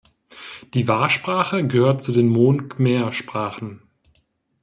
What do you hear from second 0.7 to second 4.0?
Die Wa-Sprache gehört zu den Mon-Khmer-Sprachen.